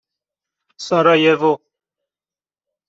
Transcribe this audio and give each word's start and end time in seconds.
سارایوو 0.85 1.53